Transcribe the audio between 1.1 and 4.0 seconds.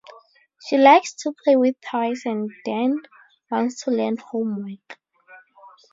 to play with toys and then wants to